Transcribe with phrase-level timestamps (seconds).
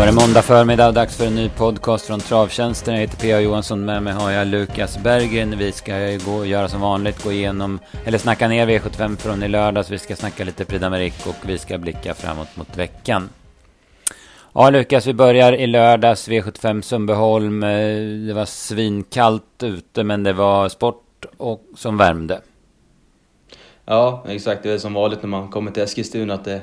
[0.00, 2.94] var det måndag förmiddag och dags för en ny podcast från Travtjänsten.
[2.94, 3.40] Jag heter P.A.
[3.40, 5.58] Johansson, med mig har jag Lukas Berggren.
[5.58, 5.92] Vi ska
[6.26, 9.90] gå, och göra som vanligt, gå igenom, eller snacka ner V75 från i lördags.
[9.90, 13.28] Vi ska snacka lite Prix d'Amérique och vi ska blicka framåt mot veckan.
[14.52, 17.62] Ja, Lukas, vi börjar i lördags, V75 Sundbyholm.
[17.62, 17.68] Eh,
[18.26, 22.40] det var svinkallt ute, men det var sport och, som värmde.
[23.84, 24.62] Ja, exakt.
[24.62, 26.60] Det är som vanligt när man kommer till Eskilstuna att det,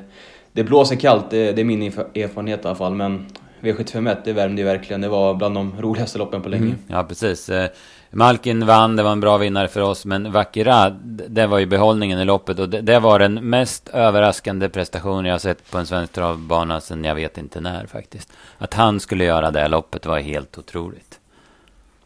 [0.57, 1.29] det blåser kallt.
[1.29, 2.95] Det, det är min erfarenhet i alla fall.
[2.95, 3.25] Men
[3.61, 5.02] V751, det värmde ju verkligen.
[5.02, 6.63] Det var bland de roligaste loppen på länge.
[6.63, 7.49] Mm, ja, precis.
[7.49, 7.70] Eh,
[8.11, 10.05] Malkin vann, det var en bra vinnare för oss.
[10.05, 10.89] Men Vakira,
[11.30, 12.59] det var ju behållningen i loppet.
[12.59, 17.03] Och det, det var den mest överraskande prestationen jag sett på en svensk travbana sedan
[17.03, 18.33] jag vet inte när faktiskt.
[18.58, 21.06] Att han skulle göra det loppet var helt otroligt.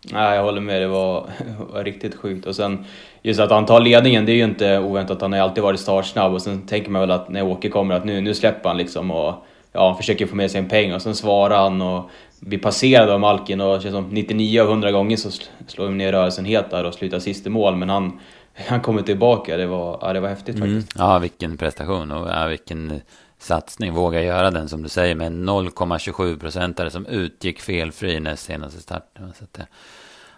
[0.03, 0.81] Nej, jag håller med.
[0.81, 1.25] Det var,
[1.73, 2.45] var riktigt sjukt.
[2.45, 2.85] Och sen
[3.21, 5.21] just att han tar ledningen, det är ju inte oväntat.
[5.21, 7.95] Han har ju alltid varit startsnabb och sen tänker man väl att när Åke kommer
[7.95, 9.33] att nu, nu släpper han liksom och
[9.71, 13.19] ja, försöker få med sig en peng och sen svarar han och blir passerad av
[13.19, 15.29] Malkin och känns som 99 av 100 gånger så
[15.67, 17.75] slår vi ner rörelsen helt där och slutar sist i mål.
[17.75, 18.19] Men han,
[18.67, 19.57] han kommer tillbaka.
[19.57, 20.75] Det var, ja, det var häftigt mm.
[20.75, 20.99] faktiskt.
[20.99, 23.01] Ja, vilken prestation och ja, vilken
[23.41, 23.93] satsning.
[23.93, 29.33] Våga göra den som du säger med 0,27 procentare som utgick felfri näst senaste starten.
[29.33, 29.67] Så att,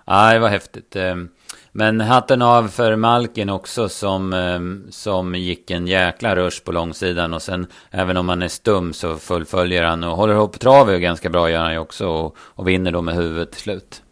[0.06, 0.96] ja, det var häftigt.
[0.96, 1.30] Ehm,
[1.72, 7.34] men hatten av för Malkin också som, ehm, som gick en jäkla rush på långsidan.
[7.34, 11.30] Och sen även om han är stum så fullföljer han och håller ihop travet ganska
[11.30, 12.08] bra gör han ju också.
[12.08, 14.04] Och, och vinner då med huvudet till slut.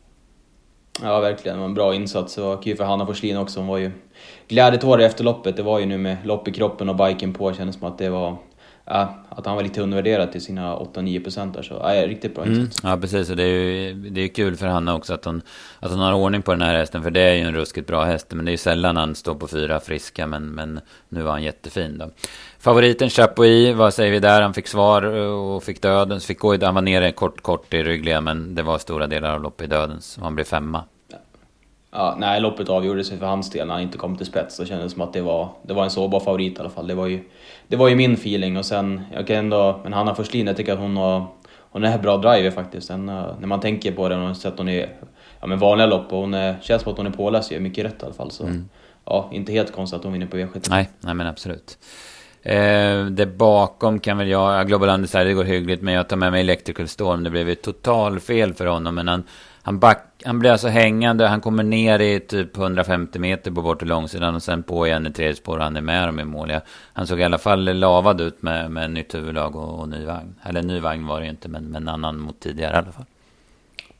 [1.03, 1.57] Ja, verkligen.
[1.57, 2.35] Det var en bra insats.
[2.35, 3.59] Det var kul för Hanna Forslin också.
[3.59, 3.91] Hon var ju
[4.47, 5.57] glädjetårar efter loppet.
[5.57, 7.53] Det var ju nu med lopp i kroppen och biken på.
[7.53, 8.37] Kändes som att det var
[8.85, 11.61] ja, att han var lite undervärderad till sina 8-9 procent där.
[11.61, 12.69] Så ja, riktigt bra mm.
[12.83, 13.29] Ja, precis.
[13.29, 15.41] Och det är ju det är kul för Hanna också att hon,
[15.79, 17.03] att hon har ordning på den här hästen.
[17.03, 18.27] För det är ju en ruskigt bra häst.
[18.29, 20.27] Men det är ju sällan han står på fyra friska.
[20.27, 20.79] Men, men
[21.09, 22.09] nu var han jättefin då.
[22.59, 24.41] Favoriten Chapuis, vad säger vi där?
[24.41, 26.25] Han fick svar och fick dödens.
[26.25, 28.21] Fick gå, han var nere kort, kort i ryggliga.
[28.21, 30.17] Men det var stora delar av loppet i dödens.
[30.17, 30.83] Och han blev femma.
[31.93, 34.57] Ja, nej, loppet avgjorde sig för hans del när han inte kom till spets.
[34.57, 36.87] Det kändes som att det var, det var en sårbar favorit i alla fall.
[36.87, 37.23] Det var ju,
[37.67, 40.73] det var ju min feeling och sen, jag kan ändå, men Hanna Forslin, jag tycker
[40.73, 41.25] att hon har,
[41.59, 42.87] hon är bra driver faktiskt.
[42.87, 44.85] Sen, eh, när man tänker på det, och sett hon i
[45.39, 47.85] ja, men vanliga lopp och hon är, känns som att hon är påläst, gör mycket
[47.85, 48.31] rätt i alla fall.
[48.31, 48.69] Så mm.
[49.05, 50.67] ja, inte helt konstigt att hon vinner på V75.
[50.69, 51.77] Nej, nej men absolut.
[52.41, 56.31] Eh, det bakom kan väl jag, Global Undecided det går hyggligt, men jag tar med
[56.31, 57.23] mig Electrical Storm.
[57.23, 59.23] Det blev ju total fel för honom, men han
[59.63, 63.81] han, back, han blir alltså hängande, han kommer ner i typ 150 meter på bort
[63.81, 66.51] långsidan och sen på igen i tredje spår han är med dem i mål.
[66.93, 70.35] Han såg i alla fall lavad ut med, med nytt huvudlag och, och ny vagn.
[70.43, 73.05] Eller ny vagn var det inte, men, men en annan mot tidigare i alla fall.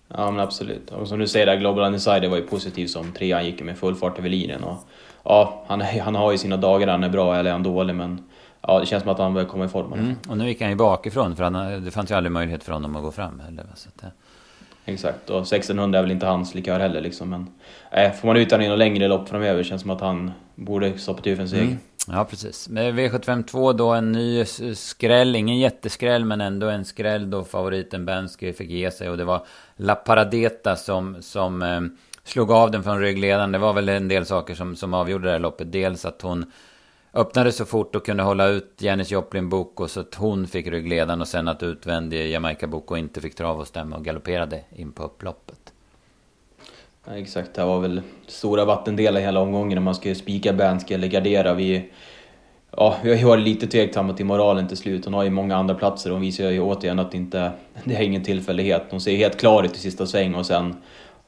[0.07, 0.91] Ja men absolut.
[0.91, 3.35] Och som du säger där, Global Undecided var ju positiv som trea.
[3.35, 4.63] Han gick med full fart över linjen.
[4.63, 4.77] Och,
[5.23, 8.23] ja, han, han har ju sina dagar han är bra eller är han dålig men
[8.61, 9.93] ja, det känns som att han börjar komma i form.
[9.93, 10.15] Mm.
[10.29, 12.95] Och nu gick han ju bakifrån för han, det fanns ju aldrig möjlighet för honom
[12.95, 13.65] att gå fram heller.
[13.75, 14.13] Så att,
[14.85, 17.29] Exakt, och 1600 är väl inte hans likör heller liksom.
[17.29, 17.47] Men
[17.91, 20.97] äh, får man ut honom i något längre lopp framöver känns som att han borde
[20.97, 21.63] stoppa till för en seger.
[21.63, 21.77] Mm.
[22.07, 22.69] Ja, precis.
[22.69, 28.53] Med V752 då en ny skräll, ingen jätteskräll men ändå en skräll då favoriten Bensky
[28.53, 29.09] fick ge sig.
[29.09, 31.81] Och det var La Paradeta som, som eh,
[32.23, 33.51] slog av den från ryggledaren.
[33.51, 35.71] Det var väl en del saker som, som avgjorde det här loppet.
[35.71, 36.51] Dels att hon
[37.13, 41.21] öppnade så fort och kunde hålla ut Janis Joplin Boko så att hon fick ryggledaren
[41.21, 45.03] och sen att utvändige Jamaica Boko inte fick trav och stämma och galopperade in på
[45.03, 45.73] upploppet.
[47.05, 51.07] Ja, exakt, det var väl stora vattendelar hela omgången när man skulle spika Banske eller
[51.07, 51.53] gardera.
[51.53, 51.91] Vi,
[52.71, 55.05] ja, jag har ju varit lite tveksamma till moralen till slut.
[55.05, 57.51] Hon har ju många andra platser och hon visar ju återigen att det inte
[57.83, 58.83] det är ingen tillfällighet.
[58.89, 60.75] Hon ser helt klar ut i sista sväng och sen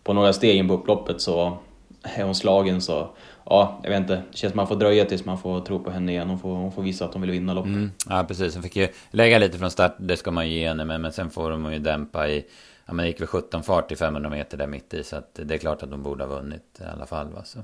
[0.03, 1.57] på några steg in på upploppet så
[2.03, 3.09] är hon slagen så
[3.45, 4.15] ja, jag vet inte.
[4.15, 6.29] Det känns som man får dröja tills man får tro på henne igen.
[6.29, 7.71] Hon får, hon får visa att hon vill vinna loppet.
[7.71, 7.91] Mm.
[8.09, 8.53] Ja, precis.
[8.53, 9.95] Hon fick ju lägga lite från start.
[9.97, 10.85] Det ska man ju ge henne.
[10.85, 12.45] Men, men sen får hon ju dämpa i...
[12.85, 15.03] Ja, men det gick väl 17 fart i 500 meter där mitt i.
[15.03, 17.27] Så att det är klart att hon borde ha vunnit i alla fall.
[17.27, 17.43] Va?
[17.43, 17.59] Så.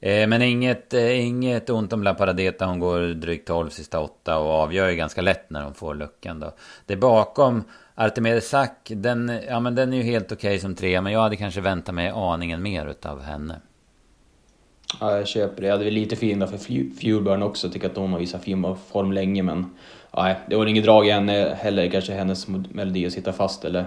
[0.00, 2.66] Eh, men inget, eh, inget ont om La Paradeta.
[2.66, 6.40] Hon går drygt 12 sista 8 och avgör ju ganska lätt när hon får luckan
[6.40, 6.52] då.
[6.86, 11.00] Det bakom Artemedes Sack, den, ja, men den är ju helt okej okay som tre.
[11.00, 13.60] Men jag hade kanske väntat mig aningen mer utav henne.
[15.00, 15.66] Ja, jag köper det.
[15.66, 16.58] Jag hade väl lite feeling för
[17.00, 17.70] Fuelburn också.
[17.70, 19.74] Tycker att de har visat fin form länge, men
[20.16, 21.90] nej, det var inget drag i henne heller.
[21.90, 23.86] Kanske hennes melodi att sitta fast eller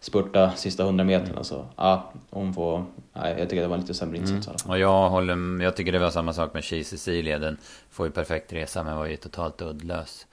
[0.00, 1.44] spurta sista hundra meterna.
[1.44, 2.84] Så ja, hon får...
[3.12, 4.64] Nej, jag tycker det var lite sämre insats.
[4.64, 4.70] Mm.
[4.70, 5.62] Och jag håller...
[5.62, 7.38] Jag tycker det var samma sak med Chi Cecilia.
[7.38, 7.58] Den
[7.90, 10.26] får ju perfekt resa, men var ju totalt uddlös.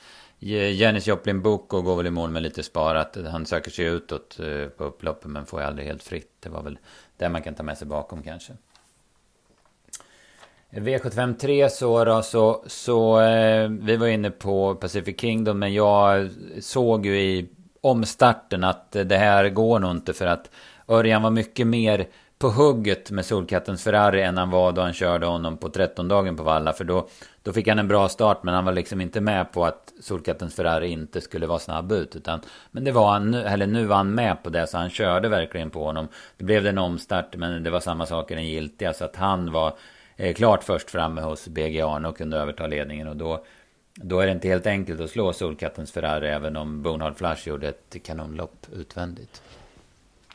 [0.51, 3.17] Janis Joplin Boko går väl i mål med lite sparat.
[3.31, 6.31] Han söker sig utåt eh, på upploppet men får ju aldrig helt fritt.
[6.39, 6.77] Det var väl
[7.17, 8.53] det man kan ta med sig bakom kanske.
[10.71, 16.29] V753 så då, så, så eh, vi var inne på Pacific Kingdom, men jag
[16.61, 17.49] såg ju i
[17.81, 20.49] omstarten att det här går nog inte för att
[20.87, 22.07] Örjan var mycket mer
[22.43, 26.43] på hugget med Solkattens Ferrari än han var då han körde honom på 13-dagen på
[26.43, 26.73] Valla.
[26.73, 27.07] För då,
[27.43, 30.55] då fick han en bra start men han var liksom inte med på att Solkattens
[30.55, 32.15] Ferrari inte skulle vara snabb ut.
[32.15, 32.41] Utan,
[32.71, 35.69] men det var han, eller nu var han med på det så han körde verkligen
[35.69, 36.07] på honom.
[36.37, 38.93] Det blev det en omstart men det var samma sak i den giltiga.
[38.93, 39.73] Så att han var
[40.15, 43.07] eh, klart först framme hos BG Arne och kunde överta ledningen.
[43.07, 43.45] Och då,
[43.95, 47.67] då är det inte helt enkelt att slå Solkattens Ferrari även om Bonhard Flash gjorde
[47.67, 49.41] ett kanonlopp utvändigt.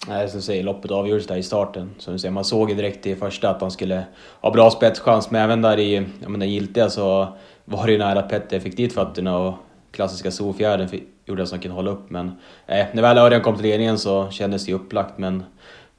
[0.06, 1.90] Nej, som säger, loppet avgjordes där i starten.
[1.98, 4.04] Som du säger, man såg ju direkt i första att han skulle
[4.40, 7.28] ha bra spetschans, men även där i ja, men den giltiga så
[7.64, 9.54] var det ju nära att Petter fick dit fötterna och
[9.90, 10.88] klassiska solfjärden
[11.24, 12.10] gjorde att han kunde hålla upp.
[12.10, 12.26] Men
[12.66, 15.44] eh, när väl Örjan kom till ledningen så kändes det ju upplagt, men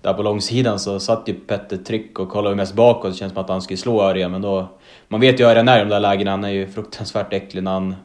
[0.02, 3.12] där på långsidan så satt ju Petter tryck och kollade mest bakåt.
[3.12, 4.68] Det känns som att han skulle slå Örjan, men då...
[5.08, 7.72] Man vet ju Örjan är i de där lägena, han är ju fruktansvärt äcklig när
[7.72, 7.96] han...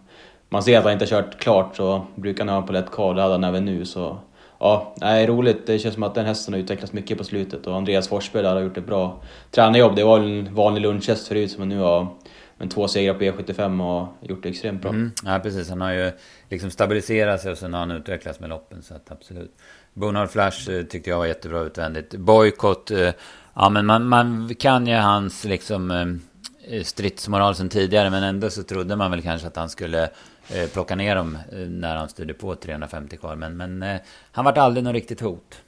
[0.48, 3.14] Man ser att han inte har kört klart så brukar han ha på lätt kvar,
[3.14, 4.18] det hade han även nu så
[4.58, 5.66] ja, nej, roligt.
[5.66, 8.54] Det känns som att den hästen har utvecklats mycket på slutet och Andreas Forsberg där
[8.54, 9.96] har gjort ett bra tränarjobb.
[9.96, 12.08] Det var en vanlig lunchhäst förut som nu har
[12.58, 14.90] en två segrar på E75 och gjort det extremt bra.
[14.90, 15.68] Mm, ja, precis.
[15.68, 16.12] Han har ju
[16.50, 18.82] liksom stabiliserat sig och sen har han utvecklats med loppen.
[18.82, 19.56] Så att absolut.
[19.94, 22.14] Bonhard Flash eh, tyckte jag var jättebra utvändigt.
[22.14, 23.10] Boykott, eh,
[23.54, 25.90] ja men man, man kan ju hans liksom
[26.68, 28.10] eh, stridsmoral sen tidigare.
[28.10, 30.08] Men ändå så trodde man väl kanske att han skulle
[30.50, 33.36] eh, plocka ner dem eh, när han styrde på 350 kvar.
[33.36, 33.96] Men, men eh,
[34.32, 35.62] han vart aldrig något riktigt hot.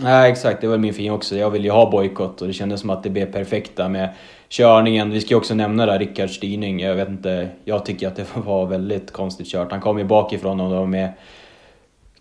[0.00, 0.60] Nej, exakt.
[0.60, 1.36] Det var min fin också.
[1.36, 4.14] Jag ville ju ha bojkott och det kändes som att det blev perfekta med
[4.48, 5.10] körningen.
[5.10, 6.80] Vi ska ju också nämna där Rickards styrning.
[6.80, 9.70] Jag vet inte, jag tycker att det var väldigt konstigt kört.
[9.70, 11.12] Han kom ju bakifrån och de med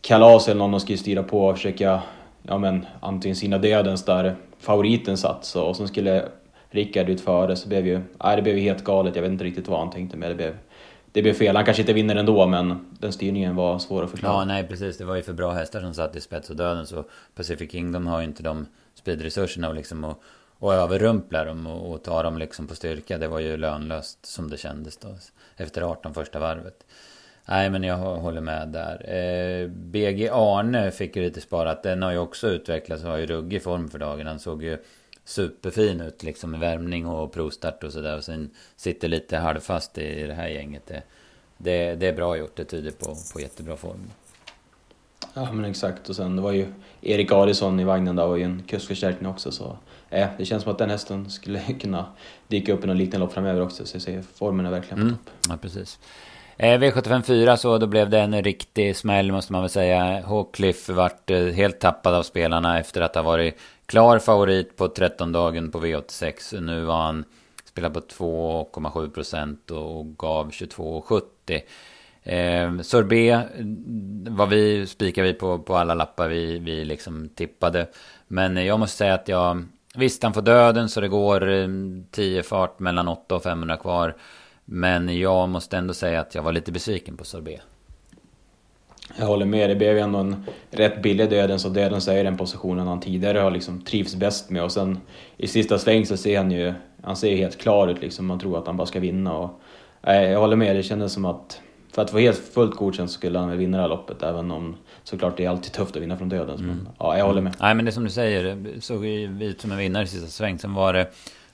[0.01, 2.01] kalas eller någon de skulle styra på och försöka,
[2.41, 6.25] ja men antingen sina dödens där favoriten satt så, och sen skulle
[6.69, 9.15] Rickard ut före så blev ju, nej det blev ju helt galet.
[9.15, 10.55] Jag vet inte riktigt vad han tänkte med det blev
[11.17, 11.55] det blev fel.
[11.55, 14.33] Han kanske inte vinner ändå, men den styrningen var svår att förklara.
[14.33, 14.97] Ja, nej precis.
[14.97, 16.87] Det var ju för bra hästar som satt i spets och döden.
[16.87, 17.05] Så
[17.35, 18.65] Pacific Kingdom har ju inte de
[18.95, 20.23] speedresurserna och liksom och,
[20.59, 23.17] och överrumpla dem och, och ta dem liksom på styrka.
[23.17, 25.07] Det var ju lönlöst som det kändes då.
[25.55, 26.85] Efter 18 första varvet.
[27.45, 29.15] Nej, men jag håller med där.
[29.15, 31.83] Eh, BG Arne fick ju lite sparat.
[31.83, 34.27] Den har ju också utvecklats och har ju ruggig form för dagen.
[34.27, 34.77] Han såg ju
[35.27, 38.17] superfin ut liksom i värmning och provstart och sådär.
[38.17, 40.87] Och sen sitter lite halvfast i det här gänget.
[40.87, 41.03] Det,
[41.57, 42.55] det, det är bra gjort.
[42.55, 44.11] Det tyder på, på jättebra form.
[45.33, 46.67] Ja men exakt och sen det var ju
[47.01, 49.77] Erik Adielsson i vagnen där och ju en kuskförstärkning också så
[50.09, 52.05] eh, det känns som att den hästen skulle kunna
[52.47, 55.01] dyka upp i någon liknande lopp framöver också så jag säger formen är verkligen på
[55.01, 55.15] mm.
[55.17, 55.29] topp.
[55.49, 55.99] Ja precis.
[56.57, 60.21] Eh, V75 4 så då blev det en riktig smäll måste man väl säga.
[60.25, 65.71] Hawcliffe vart eh, helt tappad av spelarna efter att ha varit klar favorit på 13-dagen
[65.71, 66.61] på V86.
[66.61, 67.23] Nu var han
[67.65, 71.61] spelat på 2,7 procent och gav 22,70.
[72.23, 73.45] Eh, Sorbet
[74.29, 77.87] vad vi, spikade vi på, på alla lappar vi, vi liksom tippade.
[78.27, 79.65] Men jag måste säga att jag...
[79.95, 84.15] Visst, han får döden så det går ehm, 10 fart mellan 8 och 500 kvar.
[84.65, 87.61] Men jag måste ändå säga att jag var lite besviken på Sorbet.
[89.15, 92.37] Jag håller med, det blev ju ändå en rätt billig Dödens och Dödens är den
[92.37, 94.99] positionen han tidigare har liksom trivs bäst med och sen
[95.37, 96.73] i sista sväng så ser han ju,
[97.03, 99.61] han ser helt klar ut liksom, man tror att han bara ska vinna och
[100.01, 101.61] nej, jag håller med, det kändes som att
[101.93, 104.75] för att få helt fullt godkänt skulle han väl vinna det här loppet även om
[105.03, 106.75] såklart det är alltid tufft att vinna från Dödens mm.
[106.75, 107.55] men ja, jag håller med.
[107.59, 110.59] Nej men det är som du säger, såg ut som en vinnare i sista sväng,
[110.59, 111.07] sen var det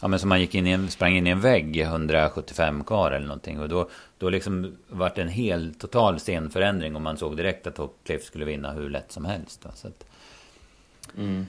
[0.04, 3.12] Ja men som man gick in i en, sprang in i en vägg 175 kvar
[3.12, 3.60] eller någonting.
[3.60, 3.90] Och då,
[4.24, 6.96] då liksom vart det en hel total scenförändring.
[6.96, 9.66] Och man såg direkt att Cliff skulle vinna hur lätt som helst.
[9.76, 10.06] Så att...
[11.18, 11.46] mm.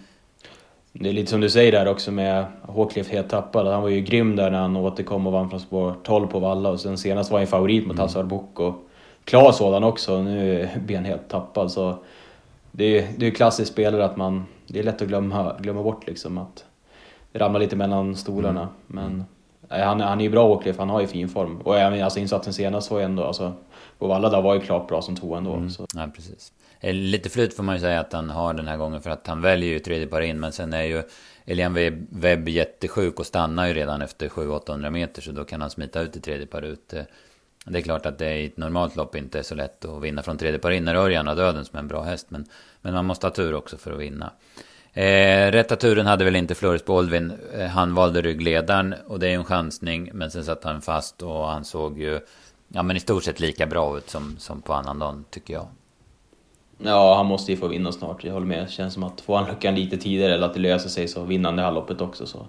[0.92, 3.66] Det är lite som du säger där också med Håkliff helt tappad.
[3.66, 6.68] Han var ju grym där när han återkom och vann från spår 12 på Valla.
[6.68, 8.02] Och sen senast var han favorit mot mm.
[8.02, 8.74] Hassar Boko.
[9.24, 10.22] Klar sådan också.
[10.22, 11.72] Nu är Ben helt tappad.
[11.72, 11.98] Så
[12.70, 14.44] det är ju klassiskt spelare att man...
[14.66, 16.64] Det är lätt att glömma, glömma bort liksom att
[17.32, 18.60] ramlar lite mellan stolarna.
[18.60, 18.70] Mm.
[18.86, 19.24] Men
[19.68, 21.60] han, han är ju bra Åkleff, han har ju fin form.
[21.60, 23.52] Och alltså, insatsen senast var ju ändå, alltså,
[23.98, 25.54] på Valla där var ju klart bra som tvåa ändå.
[25.54, 25.70] Mm.
[25.70, 25.86] Så.
[25.94, 26.52] Ja, precis.
[26.80, 29.26] Eh, lite flyt får man ju säga att han har den här gången för att
[29.26, 30.40] han väljer ju tredje par in.
[30.40, 31.02] Men sen är ju
[31.44, 31.74] Elian
[32.08, 35.22] Webb jättesjuk och stannar ju redan efter 700-800 meter.
[35.22, 36.92] Så då kan han smita ut i tredje par ut.
[36.92, 37.02] Eh,
[37.64, 40.22] det är klart att det i ett normalt lopp inte är så lätt att vinna
[40.22, 42.26] från tredje par in när Örjan har döden som är en bra häst.
[42.28, 42.44] Men,
[42.80, 44.32] men man måste ha tur också för att vinna.
[44.94, 47.32] Eh, rätta turen hade väl inte Floris Baldwin.
[47.54, 50.10] Eh, han valde ryggledaren och det är ju en chansning.
[50.12, 52.20] Men sen satt han fast och han såg ju
[52.68, 55.66] ja, men i stort sett lika bra ut som, som på annan dagen tycker jag.
[56.78, 58.24] Ja, han måste ju få vinna snart.
[58.24, 58.62] Jag håller med.
[58.62, 61.24] Det känns som att får han luckan lite tidigare eller att det löser sig så
[61.24, 62.26] vinner han det här loppet också.
[62.26, 62.46] Så.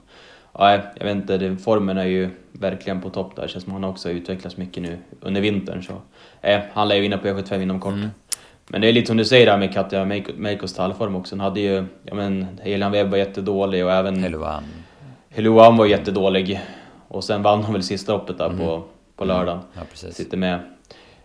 [0.53, 3.43] Ja, jag vet inte, det, formen är ju verkligen på topp där.
[3.43, 5.83] Det känns som att han också har utvecklats mycket nu under vintern.
[5.83, 5.93] Så.
[6.41, 7.93] Eh, han lär ju vinna på E75 inom kort.
[7.93, 8.09] Mm.
[8.69, 10.05] Men det är lite som du säger där med Katja
[10.36, 11.36] Meikos tallform också.
[11.36, 14.24] Hon hade ju, ja men Elian Webb var jättedålig och även...
[14.24, 14.63] Heluan.
[15.29, 16.62] Heluan var jättedålig.
[17.07, 18.57] Och sen vann hon väl sista loppet där mm.
[18.57, 18.84] på,
[19.15, 19.60] på lördagen.
[19.74, 20.15] Ja, precis.
[20.15, 20.60] Sitter med...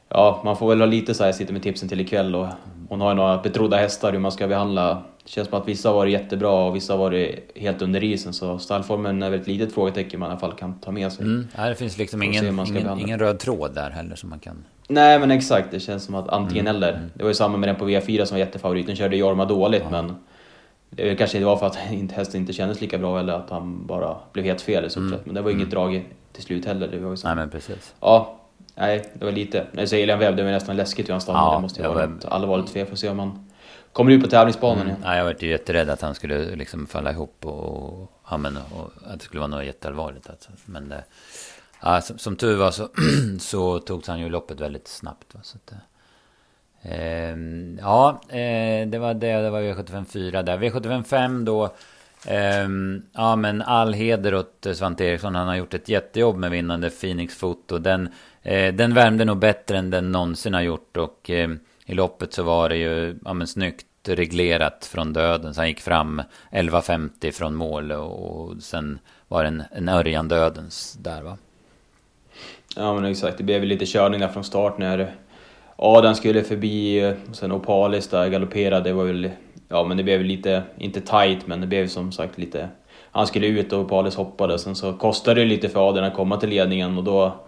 [0.09, 2.47] Ja, man får väl ha lite så här, sitter med tipsen till ikväll och
[2.88, 5.02] hon har ju några betrodda hästar hur man ska behandla.
[5.30, 8.32] Det känns som att vissa har varit jättebra och vissa har varit helt under isen
[8.32, 11.25] så stallformen är väl ett litet frågetecken man i alla fall kan ta med sig.
[11.25, 11.49] Mm.
[11.56, 14.64] Ja, det finns liksom ingen, ingen, ingen, röd tråd där heller som man kan...
[14.88, 16.76] Nej men exakt, det känns som att antingen mm.
[16.76, 17.08] eller.
[17.14, 19.82] Det var ju samma med den på V4 som var jättefavorit, den körde Jorma dåligt
[19.84, 19.90] ja.
[19.90, 20.14] men
[20.90, 21.76] det kanske var för att
[22.12, 25.20] hästen inte kändes lika bra eller att han bara blev helt fel i stort mm.
[25.25, 25.75] Men det var inget mm.
[25.75, 26.88] drag till slut heller.
[26.88, 27.94] Det var ju Nej men precis.
[28.00, 28.40] Ja,
[28.75, 29.66] nej det var lite.
[29.72, 31.46] När jag säger Elian Webb, det var nästan läskigt hur han stannade.
[31.46, 32.87] Ja, det måste ju vara ett allvarligt fel.
[32.87, 33.50] Får se om han
[33.92, 34.88] kommer ut på tävlingsbanan mm.
[34.88, 35.00] igen.
[35.04, 38.90] Ja, jag var ju jätterädd att han skulle liksom falla ihop och, ja, men, och
[39.06, 40.30] att det skulle vara något jätteallvarligt.
[40.30, 40.50] Alltså.
[40.64, 41.04] Men det,
[41.80, 42.88] ja, som, som tur var så,
[43.40, 45.35] så togs han ju loppet väldigt snabbt.
[45.35, 45.40] Va?
[45.42, 45.73] Så att,
[46.82, 47.37] eh,
[47.80, 49.32] ja, eh, det var det.
[49.32, 50.59] Det var V75 4 där.
[50.59, 51.64] V75 5 då.
[52.26, 52.68] Eh,
[53.12, 55.35] ja, men all heder åt Svante Eriksson.
[55.35, 57.78] Han har gjort ett jättejobb med vinnande Phoenix Foto.
[57.78, 58.09] Den,
[58.42, 60.97] eh, den värmde nog bättre än den någonsin har gjort.
[60.97, 61.59] Och ehm,
[61.90, 65.54] i loppet så var det ju ja, men snyggt reglerat från döden.
[65.54, 70.99] Så han gick fram 11.50 från mål och sen var det en, en Örjan dödens
[71.00, 71.37] där va.
[72.76, 75.14] Ja men exakt, det blev lite körning där från start när
[75.76, 78.90] Adam skulle förbi och sen Opalis där galopperade.
[78.90, 79.30] Det var väl,
[79.68, 82.68] ja men det blev lite, inte tight men det blev som sagt lite...
[83.12, 84.59] Han skulle ut och Opalis hoppade.
[84.59, 87.40] Sen så kostade det lite för Adam att komma till ledningen och då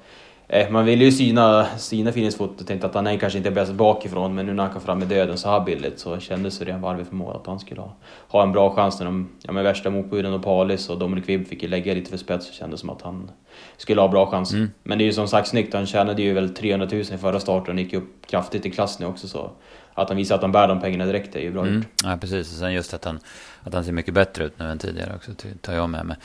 [0.70, 3.72] man ville ju syna, syna Phoenix Foot och tänkte att han är kanske inte bäst
[3.72, 6.64] bakifrån men nu när han kom fram med döden så här billigt så kändes det
[6.64, 7.92] redan varvet för mål att han skulle ha,
[8.28, 11.46] ha en bra chans när de, ja med värsta motbuden och Palis och Dominic Wibb
[11.46, 13.30] fick ju lägga lite för spets så kändes det som att han
[13.76, 14.52] skulle ha bra chans.
[14.52, 14.70] Mm.
[14.82, 17.40] Men det är ju som sagt snyggt, han tjänade ju väl 300 000 i förra
[17.40, 19.50] starten och gick upp kraftigt i klass nu också så
[19.94, 21.74] att han visar att han bär de pengarna direkt är ju bra mm.
[21.74, 21.86] gjort.
[22.04, 23.20] Ja precis, och sen just att han,
[23.62, 25.30] att han ser mycket bättre ut nu än tidigare också,
[25.60, 26.16] tar jag med mig.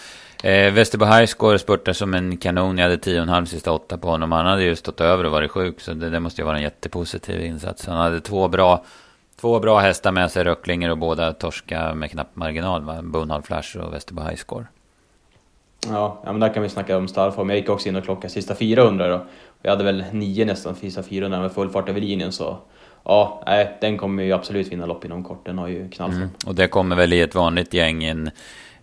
[0.43, 2.77] Eh, Västerbo Highscore spurtar som en kanon.
[2.77, 4.31] Jag hade 10,5 sista åtta på honom.
[4.31, 5.81] Han hade ju stått över och varit sjuk.
[5.81, 7.87] Så det, det måste ju vara en jättepositiv insats.
[7.87, 8.83] Han hade två bra,
[9.41, 10.43] två bra hästar med sig.
[10.43, 12.83] Röcklinger och båda torska med knapp marginal.
[12.83, 13.01] Va?
[13.01, 14.65] Boonhall Flash och Västerbo Highscore.
[15.89, 17.49] Ja, ja, men där kan vi snacka om stallform.
[17.49, 19.25] Jag gick också in och klockade sista 400 då.
[19.61, 22.57] Jag hade väl nio nästan sista 400 med full fart över linjen så
[23.07, 25.45] ja, nej, den kommer ju absolut vinna lopp inom kort.
[25.45, 26.21] Den har ju knallform.
[26.21, 26.33] Mm.
[26.45, 28.31] Och det kommer väl i ett vanligt gäng en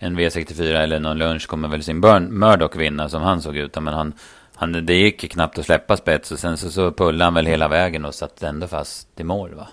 [0.04, 3.75] en V64 eller någon lunch kommer väl sin Burn Murdoch vinna som han såg ut.
[3.75, 4.12] Men han,
[4.54, 7.69] han, det gick knappt att släppa spets och sen så, så pullade han väl hela
[7.69, 9.69] vägen och satt ändå fast i mål va?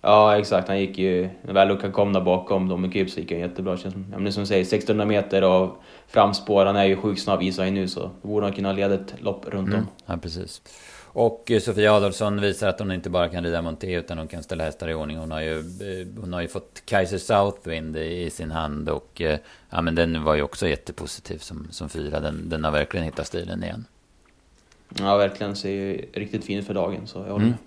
[0.00, 3.40] Ja exakt, han gick ju, när väl Luka kom där bakom Dominic Gibbs gick han
[3.40, 3.76] jättebra.
[3.76, 7.38] Känns ja, men som du säger, 1600 meter och framspår, han är ju sjukt snabb
[7.38, 9.80] visar han nu så då borde han kunna leda ett lopp runt mm.
[9.80, 9.86] om.
[10.06, 10.62] Ja precis.
[11.12, 14.42] Och eh, Sofia Adolfsson visar att hon inte bara kan rida monté utan hon kan
[14.42, 15.16] ställa hästar i ordning.
[15.16, 19.38] Hon har ju, eh, hon har ju fått Kaiser Southwind i sin hand och eh,
[19.70, 22.20] ja, men den var ju också jättepositiv som, som fyra.
[22.20, 23.84] Den, den har verkligen hittat stilen igen.
[24.98, 25.56] Ja, verkligen.
[25.56, 27.48] Ser ju riktigt fin för dagen, så jag håller mm.
[27.48, 27.58] med.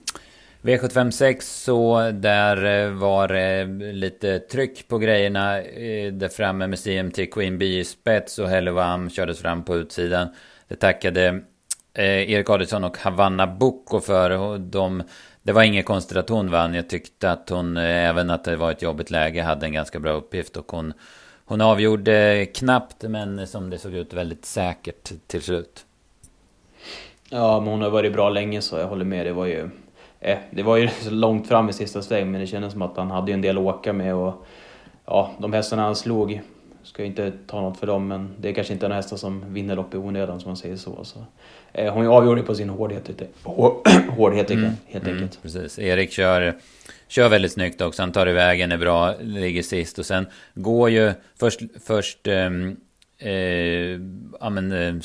[0.61, 5.61] V756 så där eh, var det lite tryck på grejerna.
[5.61, 10.27] Eh, där framme med CMT Queen Bee i spets och Hellevam kördes fram på utsidan.
[10.67, 11.41] Det tackade
[11.93, 14.57] Erik Adielsson och Havanna Boko för.
[14.57, 15.03] De,
[15.43, 16.73] det var inget konstigt att hon vann.
[16.73, 20.11] Jag tyckte att hon, även att det var ett jobbigt läge, hade en ganska bra
[20.11, 20.57] uppgift.
[20.57, 20.93] Och hon,
[21.45, 25.85] hon avgjorde knappt, men som det såg ut väldigt säkert till slut.
[27.29, 29.25] Ja, men hon har varit bra länge så jag håller med.
[29.25, 29.69] Det var ju,
[30.21, 33.11] eh, det var ju långt fram i sista sväng, men det kändes som att han
[33.11, 34.15] hade en del att åka med.
[34.15, 34.45] Och,
[35.05, 36.41] ja, de hästarna han slog,
[36.83, 39.75] ska inte ta något för dem, men det är kanske inte några hästar som vinner
[39.75, 41.03] lopp i onödan som man säger så.
[41.03, 41.25] så.
[41.73, 43.09] Eh, hon avgjorde på sin hårdhet,
[44.09, 44.71] hårdhet mm.
[44.85, 45.35] helt mm, enkelt.
[45.35, 45.79] Mm, precis.
[45.79, 46.55] Erik kör,
[47.07, 48.01] kör väldigt snyggt också.
[48.01, 49.99] Han tar iväg är bra, ligger sist.
[49.99, 52.77] Och sen går ju först, först ehm,
[53.17, 53.99] eh,
[54.39, 55.01] ja, men,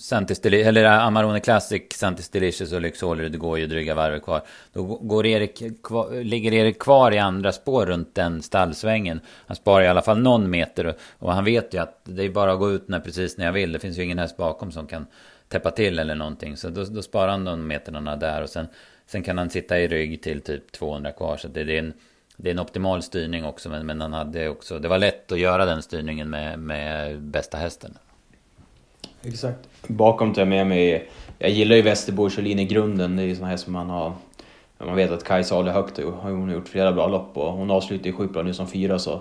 [0.00, 4.22] Santis Santis eller äh, Amarone Classic, Santis Delicious och Lyxoler, det går ju dryga varvet
[4.22, 4.42] kvar.
[4.72, 9.20] Då går Erik kvar, ligger Erik kvar i andra spår runt den stallsvängen.
[9.46, 12.52] Han sparar i alla fall någon meter och han vet ju att det är bara
[12.52, 13.72] att gå ut när, precis när jag vill.
[13.72, 15.06] Det finns ju ingen häst bakom som kan
[15.48, 16.56] täppa till eller någonting.
[16.56, 18.66] Så då, då sparar han de meterna där och sen,
[19.06, 21.36] sen kan han sitta i rygg till typ 200 kvar.
[21.36, 21.92] Så det, det, är, en,
[22.36, 23.68] det är en optimal styrning också.
[23.68, 27.56] Men, men han hade också, det var lätt att göra den styrningen med, med bästa
[27.56, 27.98] hästen.
[29.22, 29.68] Exakt.
[29.86, 31.08] Bakom tar jag med mig,
[31.38, 33.16] jag gillar ju Västerbo Kjellin i grunden.
[33.16, 34.12] Det är ju sån här som man har,
[34.78, 37.70] man vet att Kajsa håller högt och hon har gjort flera bra lopp och hon
[37.70, 39.20] avslutar ju sjukt bra nu som fyra så.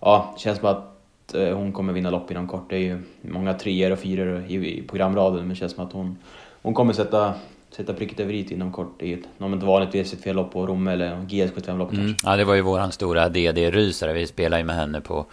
[0.00, 0.96] Ja, känns som att
[1.34, 2.70] Eh, hon kommer vinna lopp inom kort.
[2.70, 6.16] Det är ju många treor och fyror i programraden men det känns som att hon,
[6.62, 7.34] hon kommer sätta
[7.70, 11.16] sätta pricket över i inom kort i ett, om ett vanligt V75-lopp på Romme eller
[11.16, 12.06] GS75-lopp mm.
[12.06, 12.30] kanske.
[12.30, 14.12] Ja, det var ju våran stora DD-rysare.
[14.12, 15.26] Vi spelade ju med henne på,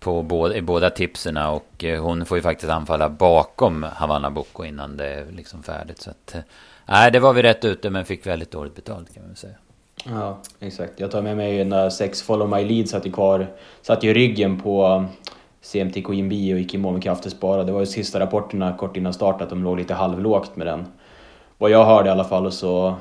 [0.00, 4.64] på båda, i båda tipserna och eh, hon får ju faktiskt anfalla bakom Havanna Boko
[4.64, 6.00] innan det är liksom färdigt.
[6.00, 6.40] Så att, eh,
[6.86, 9.54] nej, det var vi rätt ute men fick väldigt dåligt betalt kan man säga.
[10.04, 11.00] Ja, exakt.
[11.00, 13.46] Jag tar med mig när eh, sex Follow My Lead satt ju kvar,
[13.82, 15.08] satt ju ryggen på um,
[15.62, 17.64] CMT Queen B och gick i mål med krafter spara.
[17.64, 20.86] Det var ju sista rapporterna kort innan start att de låg lite halvlågt med den.
[21.58, 22.96] Vad jag hörde i alla fall så,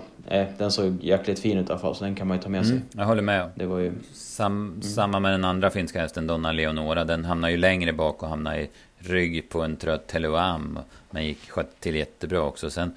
[0.58, 2.66] den såg jäkligt fin ut i alla fall så den kan man ju ta med
[2.66, 2.76] sig.
[2.76, 3.50] Mm, jag håller med.
[3.56, 3.94] Det var ju...
[4.14, 4.82] Sam, mm.
[4.82, 7.04] Samma med den andra finska hästen Donna Leonora.
[7.04, 10.80] Den hamnar ju längre bak och hamnar i rygg på en trött Teluam.
[11.10, 11.40] Men gick
[11.80, 12.70] till jättebra också.
[12.70, 12.92] Sen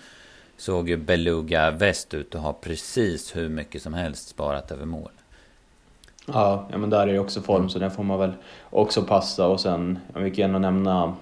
[0.56, 5.10] såg ju Beluga Väst ut att ha precis hur mycket som helst sparat över mål.
[6.26, 8.32] Ja, ja men där är det också form så den får man väl
[8.70, 11.14] också passa och sen, vi kan gärna nämna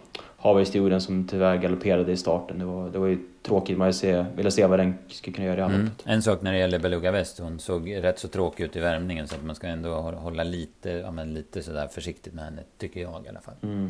[0.43, 2.59] Haverihistorien som tyvärr galopperade i starten.
[2.59, 5.61] Det var, det var ju tråkigt, man se, ville se vad den skulle kunna göra
[5.61, 5.91] i mm.
[6.05, 9.29] En sak när det gäller Beluga Väst, hon såg rätt så tråkig ut i värmningen
[9.29, 13.01] så att man ska ändå hålla lite, ja, men lite sådär försiktigt med henne, tycker
[13.01, 13.55] jag i alla fall.
[13.63, 13.89] Mm.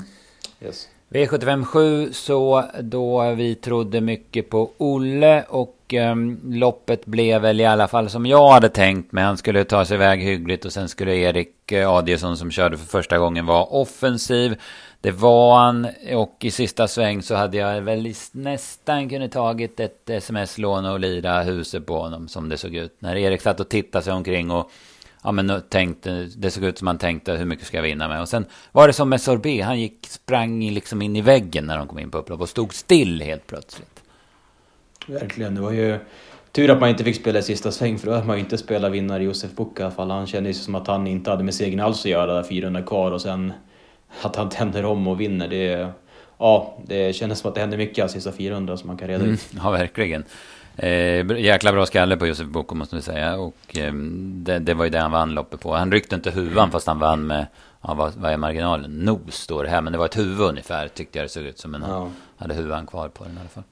[0.60, 0.88] Yes.
[1.08, 7.64] V75 7 så då vi trodde mycket på Olle och um, loppet blev väl i
[7.64, 9.24] alla fall som jag hade tänkt mig.
[9.24, 12.86] Han skulle ta sig iväg hyggligt och sen skulle Erik uh, Adielsson som körde för
[12.86, 14.60] första gången vara offensiv.
[15.02, 20.10] Det var han och i sista sväng så hade jag väl nästan kunnat tagit ett
[20.10, 22.96] sms-lån och lira huset på honom som det såg ut.
[22.98, 24.70] När Erik satt och tittade sig omkring och
[25.24, 28.20] ja, men tänkte, det såg ut som han tänkte hur mycket ska jag vinna med.
[28.20, 31.78] Och sen var det som med Sorbet, han gick, sprang liksom in i väggen när
[31.78, 34.02] de kom in på upplopp och stod still helt plötsligt.
[35.06, 35.98] Verkligen, det var ju
[36.52, 38.58] tur att man inte fick spela i sista sväng för då hade man ju inte
[38.58, 40.10] spelat vinnare Josef Buck i alla fall.
[40.10, 43.12] Han kände ju som att han inte hade med segern alls att göra, 400 kvar
[43.12, 43.52] och sen
[44.22, 45.48] att han tänder om och vinner.
[45.48, 45.92] Det,
[46.38, 49.24] ja, det kändes som att det hände mycket av sista 400 som man kan reda
[49.24, 49.52] ut.
[49.52, 50.24] Mm, ja, verkligen.
[50.76, 53.36] Eh, jäkla bra skalle på Josef Boko måste vi säga.
[53.36, 55.74] Och eh, det, det, var ju det han vann loppet på.
[55.74, 57.46] Han ryckte inte huvan fast han vann med,
[57.82, 58.90] ja, vad, vad är marginalen?
[58.90, 59.80] Nos står det här.
[59.80, 61.70] Men det var ett huvud ungefär tyckte jag det såg ut som.
[61.70, 63.64] Men han hade huvan kvar på den i alla fall.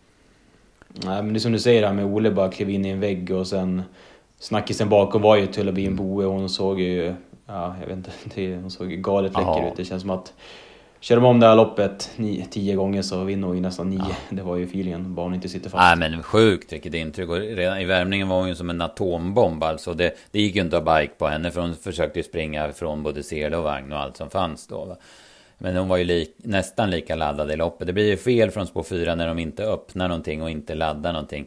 [0.89, 3.01] Nej men det är som du säger här med Ole bara klev in i en
[3.01, 3.83] vägg och sen
[4.39, 6.25] snackisen bakom var ju Tullabin Boe.
[6.25, 7.15] Hon såg ju,
[7.49, 9.77] ja jag vet inte, hon såg galet läcker ut.
[9.77, 10.33] Det känns som att
[11.01, 13.99] Kör de om det här loppet nio, tio gånger så vinner hon ju nästan nio.
[13.99, 14.17] Ja.
[14.31, 15.99] Det var ju feelingen, bara hon inte sitter fast.
[15.99, 17.29] Nej men sjukt vilket intryck.
[17.29, 19.95] Och redan i värmningen var hon ju som en atombomb alltså.
[19.95, 23.03] Det, det gick ju inte att bike på henne för hon försökte ju springa från
[23.03, 24.85] både sele och vagn och allt som fanns då.
[24.85, 24.97] Va?
[25.59, 27.87] Men hon var ju li, nästan lika laddad i loppet.
[27.87, 31.13] Det blir ju fel från spår 4 när de inte öppnar någonting och inte laddar
[31.13, 31.47] någonting.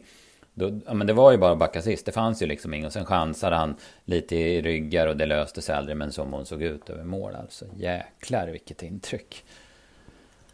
[0.54, 2.06] Då, ja, men det var ju bara att backa sist.
[2.06, 2.86] Det fanns ju liksom inget.
[2.86, 5.96] Och sen chansade han lite i ryggar och det löste sig aldrig.
[5.96, 7.64] Men som hon såg ut över mål alltså.
[7.76, 9.44] Jäklar vilket intryck.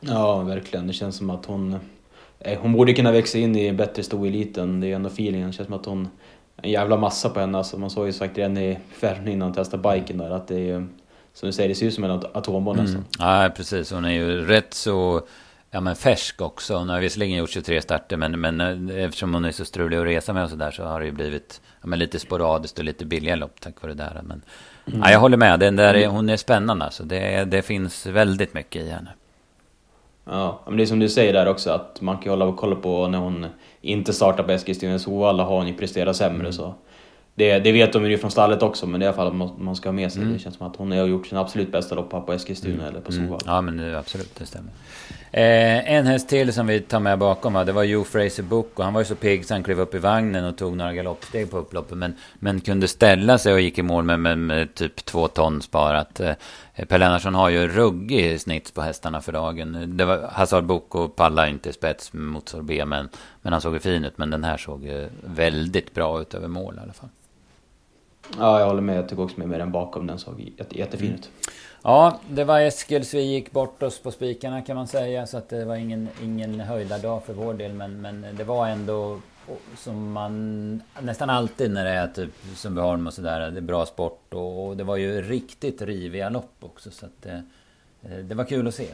[0.01, 0.87] Ja, verkligen.
[0.87, 1.77] Det känns som att hon...
[2.41, 4.81] Eh, hon borde kunna växa in i en bättre stoeliten.
[4.81, 5.47] Det är ändå feelingen.
[5.47, 6.09] Det känns som att hon...
[6.57, 7.59] En jävla massa på henne.
[7.59, 10.71] Alltså, man såg ju sagt redan i färden innan hon testade biken där att det
[10.71, 10.87] är...
[11.33, 13.05] Som du säger, det ser ut som en atombomb mm.
[13.19, 13.91] Ja, precis.
[13.91, 15.23] Hon är ju rätt så
[15.70, 16.76] ja, men färsk också.
[16.76, 20.07] Hon har visserligen gjort 23 starter men, men eh, eftersom hon är så strulig att
[20.07, 23.04] resa med och sådär så har det ju blivit ja, men lite sporadiskt och lite
[23.04, 24.20] billiga lopp tack vare det där.
[24.22, 24.42] Men
[24.87, 25.00] mm.
[25.00, 27.04] ja, jag håller med, den där är, hon är spännande alltså.
[27.04, 29.11] Det, det finns väldigt mycket i henne.
[30.24, 32.76] Ja, men det är som du säger där också att man kan hålla och kolla
[32.76, 33.46] på när hon
[33.81, 36.52] inte startar på Eskilstuna Hovalla har hon ju presterat sämre mm.
[36.52, 36.74] så.
[37.35, 39.76] Det, det vet de ju från stallet också men det är i alla fall man
[39.76, 40.22] ska ha med sig.
[40.22, 40.35] Mm.
[40.35, 42.87] Det känns som att hon har gjort sin absolut bästa lopp här på Eskilstuna mm.
[42.87, 43.59] eller på Solvalla.
[43.59, 43.78] Mm.
[43.78, 44.72] Ja men absolut, det stämmer.
[45.33, 47.64] Eh, en häst till som vi tar med bakom va?
[47.64, 49.95] det var Joe Fraser Book och han var ju så pigg så han klev upp
[49.95, 51.99] i vagnen och tog några galoppsteg på upploppet.
[51.99, 55.62] Men, men kunde ställa sig och gick i mål med, med, med typ två ton
[55.62, 56.21] sparat.
[56.21, 56.35] Eh,
[56.88, 59.97] per Lennartsson har ju ruggig snitt på hästarna för dagen.
[59.97, 63.09] Det var Hazard Boko pallade inte spets mot Sorbet men,
[63.43, 64.19] men han såg ju fin ut.
[64.19, 67.09] Men den här såg eh, väldigt bra ut över mål i alla fall.
[68.38, 68.99] Ja, jag håller med.
[68.99, 70.07] Jag tycker också med den bakom.
[70.07, 71.31] Den såg jätte, jättefin ut.
[71.83, 73.14] Ja, det var Eskils.
[73.14, 75.27] Vi gick bort oss på spikarna kan man säga.
[75.27, 77.73] Så att det var ingen, ingen höjdardag för vår del.
[77.73, 79.19] Men, men det var ändå
[79.77, 83.51] som man nästan alltid när det är typ Sundbyholm och sådär.
[83.51, 86.91] Det är bra sport och, och, det var ju riktigt riviga lopp också.
[86.91, 87.43] Så att det,
[88.03, 88.87] eh, det var kul att se.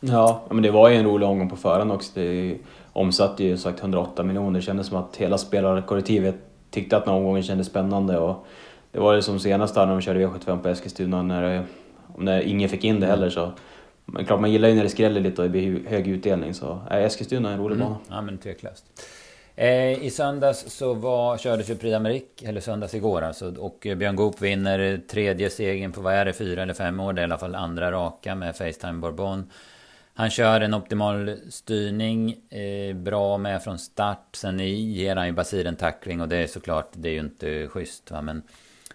[0.00, 2.10] Ja, men det var ju en rolig omgång på förhand också.
[2.14, 2.58] Det
[2.92, 4.58] omsatte ju sagt 108 miljoner.
[4.58, 6.34] Det kändes som att hela spelarkollektivet
[6.74, 8.18] tyckte att den omgången kändes spännande.
[8.18, 8.46] Och
[8.92, 11.66] det var det som senast när de körde V75 på Eskilstuna, när,
[12.18, 13.30] när ingen fick in det heller.
[13.30, 13.52] Så,
[14.04, 16.54] men klart, man gillar ju när det skräller lite och det blir hög utdelning.
[16.54, 17.86] Så äh, Eskilstuna är en rolig mm.
[17.86, 17.98] bana.
[18.10, 18.84] Ja, men tveklöst.
[19.56, 23.54] Eh, I söndags så var, kördes ju Prix d'Amérique, eller söndags igår alltså.
[23.58, 27.12] Och Björn Goop vinner tredje segern på, vad är det, fyra eller fem år?
[27.12, 29.50] Det är i alla fall andra raka med Facetime Bourbon.
[30.16, 34.28] Han kör en optimal styrning, eh, bra med från start.
[34.32, 37.20] Sen i ger han ju Basir en tackling och det är såklart, det är ju
[37.20, 38.22] inte schysst va.
[38.22, 38.42] Men,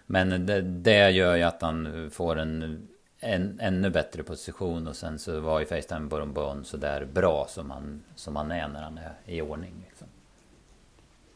[0.06, 2.88] men det, det gör ju att han får en,
[3.20, 4.88] en ännu bättre position.
[4.88, 8.82] Och sen så var ju Facetime Bourbon sådär bra som han, som han är när
[8.82, 9.74] han är i ordning.
[9.88, 10.06] Liksom.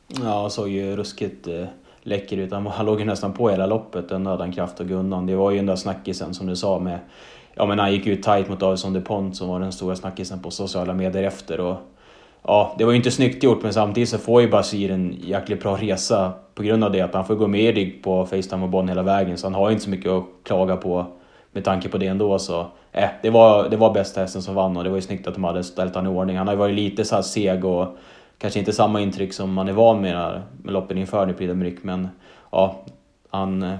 [0.07, 1.67] Ja, han såg ju ruskigt eh,
[2.03, 2.53] läcker ut.
[2.53, 5.27] Han, han låg ju nästan på hela loppet, den hade han kraft att gå undan.
[5.27, 6.99] Det var ju den där snackisen som du sa med
[7.55, 10.51] ja, men han gick ut tight mot Davison DuPont som var den stora snackisen på
[10.51, 11.61] sociala medier efter.
[11.61, 11.77] Och,
[12.43, 15.63] ja, det var ju inte snyggt gjort men samtidigt så får ju Basir en jäkligt
[15.63, 18.69] bra resa på grund av det att han får gå med Erik på Facetime och
[18.69, 21.07] Bonn hela vägen så han har ju inte så mycket att klaga på
[21.53, 22.67] med tanke på det ändå så.
[22.93, 25.35] Eh, det var, det var bästa hästen som vann och det var ju snyggt att
[25.35, 26.37] de hade ställt han i ordning.
[26.37, 27.97] Han har ju varit lite så seg och
[28.39, 32.09] kanske inte samma intryck som man är van med med loppen inför nu Prix men
[32.53, 32.77] ja,
[33.31, 33.75] han eh,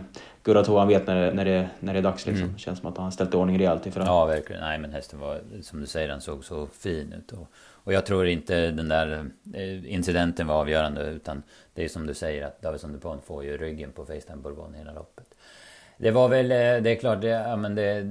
[0.45, 2.45] Gurato han vet när det, när det, när det är dags liksom.
[2.45, 2.59] Mm.
[2.59, 4.63] Känns som att han ställt i ordning rejält inför Ja verkligen.
[4.63, 7.33] Nej men hästen var som du säger den såg så fin ut.
[7.33, 11.43] Och, och jag tror inte den där eh, incidenten var avgörande utan
[11.75, 14.93] det är som du säger att Davison DuPont får ju ryggen på Facetime Bourbon hela
[14.93, 15.35] loppet.
[15.97, 18.03] Det var väl, eh, det är klart, det, ja, men det,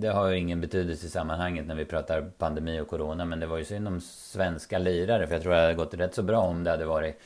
[0.00, 3.24] det har ju ingen betydelse i sammanhanget när vi pratar pandemi och corona.
[3.24, 5.26] Men det var ju synd om svenska lirare.
[5.26, 7.20] För jag tror det hade gått rätt så bra om det hade varit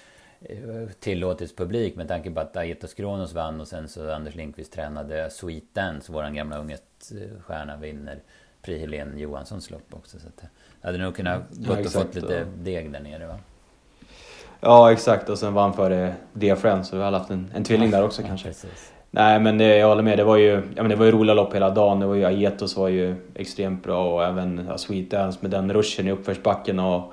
[1.01, 5.31] tillåtits publik med tanke på att Aetos Kronos vann och sen så Anders Lindqvist tränade
[5.31, 8.19] Sweet Dance, våran gamla unghetsstjärna vinner
[8.63, 10.19] Pri Helene Johanssons lopp också.
[10.19, 10.45] Så att
[10.83, 13.39] hade nog kunnat gått ja, och fått lite deg där nere va?
[14.61, 17.91] Ja exakt och sen vann före Dear Friends så vi har haft en, en tvilling
[17.91, 18.49] där också ja, kanske.
[18.49, 18.93] Precis.
[19.11, 21.35] Nej men det, jag håller med, det var ju, ja, men det var ju roliga
[21.35, 22.01] lopp hela dagen.
[22.01, 25.73] Det var ju Aetos var ju extremt bra och även ja, Sweet Dance med den
[25.73, 27.13] ruschen i uppförsbacken och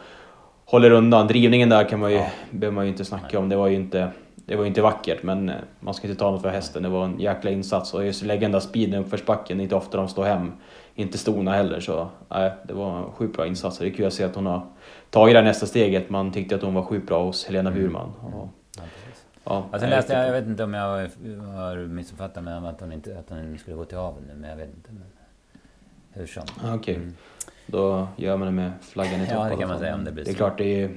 [0.67, 1.27] håller undan.
[1.27, 2.29] Drivningen där kan man ju, ja.
[2.51, 3.49] behöver man ju inte snacka om.
[3.49, 6.41] Det var ju inte, det var inte vackert, men eh, man ska inte ta något
[6.41, 6.83] för hästen.
[6.83, 10.07] Det var en jäkla insats och just lägga den där speeden uppförsbacken, inte ofta de
[10.07, 10.51] står hem.
[10.95, 13.77] Inte stona heller, så nej, det var en sjukt bra insats.
[13.77, 14.65] Det är kul att se att hon har
[15.09, 16.09] tagit det här nästa steget.
[16.09, 17.83] Man tyckte att hon var sjukt bra hos Helena mm.
[17.83, 18.13] Burman.
[18.33, 18.49] Och,
[19.49, 21.09] Ja, alltså läste jag, jag vet inte om jag
[21.55, 24.57] har missuppfattat men att hon, inte, att hon skulle gå till haven nu, men jag
[24.57, 24.89] vet inte.
[24.91, 25.03] Men
[26.11, 26.43] hur som.
[26.57, 26.75] Okej.
[26.75, 26.95] Okay.
[26.95, 27.13] Mm.
[27.67, 29.35] Då gör man det med flaggan i topp.
[29.35, 30.37] Ja, det kan man säga om det blir Det är så.
[30.37, 30.89] klart, det är,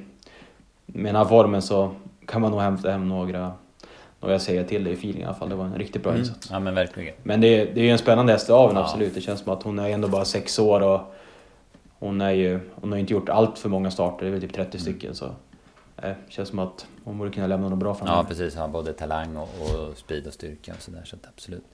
[0.87, 1.95] med den här formen så
[2.27, 3.53] kan man nog hämta hem några,
[4.21, 5.49] några säga till det i feeling i alla fall.
[5.49, 6.21] Det var en riktigt bra mm.
[6.21, 6.49] insats.
[6.51, 7.15] Ja, men verkligen.
[7.23, 8.81] Men det, det är ju en spännande häst av ja.
[8.81, 9.15] absolut.
[9.15, 11.01] Det känns som att hon är ändå bara sex år och
[11.99, 14.53] hon, är ju, hon har inte gjort allt för många starter, det är väl typ
[14.53, 14.81] 30 mm.
[14.81, 15.15] stycken.
[15.15, 15.31] Så
[15.97, 18.19] det känns som att hon borde kunna lämna något bra framöver.
[18.19, 18.57] Ja, precis.
[18.57, 21.03] Har både talang och, och speed och styrka och sådär.
[21.05, 21.65] Så absolut.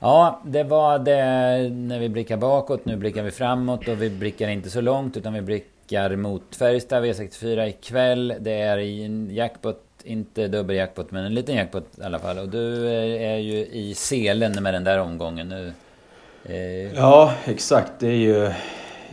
[0.00, 1.24] Ja, det var det
[1.70, 2.84] när vi blickar bakåt.
[2.84, 7.04] Nu blickar vi framåt och vi blickar inte så långt utan vi blickar mot Färjestad
[7.04, 8.34] V64 ikväll.
[8.40, 12.38] Det är i en jackpot, inte dubbeljackpot men en liten jackpot i alla fall.
[12.38, 15.72] Och du är ju i selen med den där omgången nu.
[16.44, 16.96] Eh...
[16.96, 17.92] Ja, exakt.
[17.98, 18.50] Det är ju...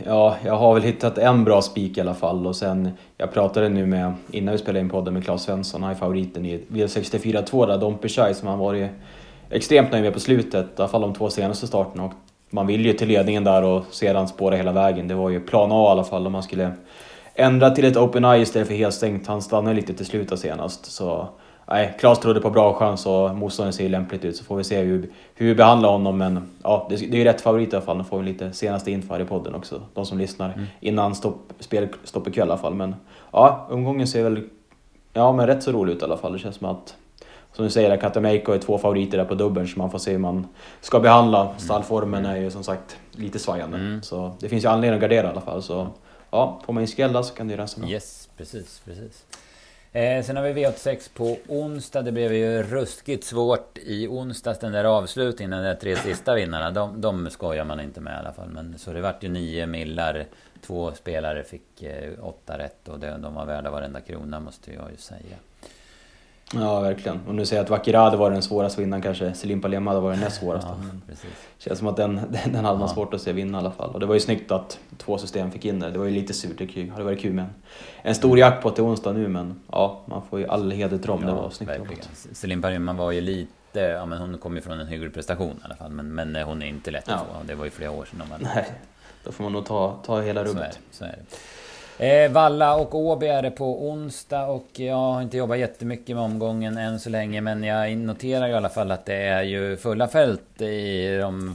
[0.04, 3.68] Ja, jag har väl hittat en bra spik i alla fall och sen jag pratade
[3.68, 7.42] nu med, innan vi spelade in podden med Claes Svensson, han är favoriten i V64
[7.42, 8.90] 2 där, Dompe som han varit
[9.54, 12.04] extremt nöjd med på slutet, i alla fall de två senaste starterna.
[12.04, 12.12] Och
[12.50, 15.08] man vill ju till ledningen där och sedan spåra hela vägen.
[15.08, 16.72] Det var ju plan A i alla fall om man skulle
[17.34, 19.26] ändra till ett open eye istället för helt stängt.
[19.26, 20.92] Han stannade lite till slut senast.
[20.92, 21.28] Så
[21.68, 24.80] nej, Klas trodde på bra chans och motståndaren ser lämpligt ut så får vi se
[24.80, 26.18] hur, hur vi behandlar honom.
[26.18, 27.98] Men ja, det, det är ju rätt favorit i alla fall.
[27.98, 29.82] Nu får vi lite senaste info här i podden också.
[29.94, 30.66] De som lyssnar mm.
[30.80, 32.74] innan stopp, spelstopp ikväll i alla fall.
[32.74, 32.94] Men
[33.32, 34.40] ja, omgången ser väl
[35.12, 36.32] ja, men rätt så rolig ut i alla fall.
[36.32, 36.94] Det känns som att
[37.54, 40.18] som du säger, Katameiko är två favoriter där på dubbeln så man får se hur
[40.18, 40.46] man
[40.80, 41.44] ska behandla.
[41.46, 41.58] Mm.
[41.58, 43.76] Stallformen är ju som sagt lite svajande.
[43.76, 44.02] Mm.
[44.02, 45.62] Så det finns ju anledning att gardera i alla fall.
[45.62, 45.88] Så
[46.30, 47.90] ja, får man in skrälla så kan det ju rensa bra.
[47.90, 49.24] Yes, precis, precis.
[49.92, 52.02] Eh, sen har vi V86 på onsdag.
[52.02, 55.50] Det blev ju ruskigt svårt i onsdags den där avslutningen.
[55.50, 56.70] De där tre sista vinnarna.
[56.70, 58.48] De, de skojar man inte med i alla fall.
[58.48, 60.24] Men så det vart ju nio millar.
[60.66, 64.90] Två spelare fick eh, åtta rätt och det, de var värda varenda krona måste jag
[64.90, 65.36] ju säga.
[66.60, 67.20] Ja, verkligen.
[67.28, 70.24] Om du säger att Vakirade var den svåraste vinnaren kanske Selim Palema hade varit den
[70.24, 70.70] näst svåraste.
[70.70, 71.14] Ja,
[71.58, 72.94] känns som att den, den hade man ja.
[72.94, 73.90] svårt att se vinna i alla fall.
[73.90, 75.90] Och det var ju snyggt att två system fick in det.
[75.90, 77.46] Det var ju lite surt, det hade varit kul med
[78.02, 81.20] en stor jackpot till onsdag nu men ja, man får ju all heder till dem.
[81.22, 82.10] Ja, det var snyggt jobbat.
[82.32, 85.64] Selim Palema var ju lite, ja men hon kom ju från en hygglig prestation i
[85.64, 85.90] alla fall.
[85.90, 87.38] Men, men hon är inte lätt att ja.
[87.40, 87.46] få.
[87.46, 88.66] Det var ju flera år sedan de hade Nej,
[89.24, 90.78] då får man nog ta, ta hela rummet.
[90.90, 91.36] Så är, så är det.
[91.98, 96.24] Eh, Valla och Åby är det på onsdag och jag har inte jobbat jättemycket med
[96.24, 100.08] omgången än så länge men jag noterar i alla fall att det är ju fulla
[100.08, 101.54] fält i de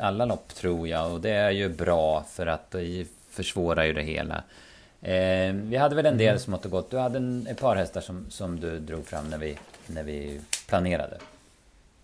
[0.00, 4.02] alla lopp tror jag och det är ju bra för att det försvårar ju det
[4.02, 4.42] hela.
[5.02, 6.38] Eh, vi hade väl en del mm.
[6.38, 6.90] smått och gott.
[6.90, 10.40] Du hade en, ett par hästar som, som du drog fram när vi, när vi
[10.68, 11.16] planerade.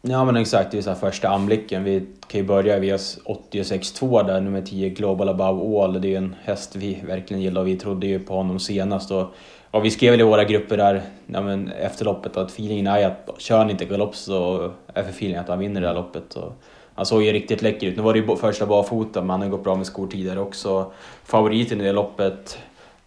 [0.09, 1.85] Ja men exakt, det är så här första anblicken.
[1.85, 6.01] Vi kan ju börja vid 86-2 där, nummer 10 Global Above All.
[6.01, 9.11] Det är ju en häst vi verkligen gillar och vi trodde ju på honom senast.
[9.11, 9.35] Och,
[9.71, 13.07] och vi skrev väl i våra grupper där ja, men efter loppet att feelingen är
[13.07, 16.35] att kör han inte galopp så är för feelingen att han vinner det här loppet.
[16.35, 16.53] Och
[16.95, 17.97] han såg ju riktigt läcker ut.
[17.97, 20.93] Nu var det ju första barfota men han har gått bra med skor tidigare också.
[21.25, 22.59] Favoriten i det loppet,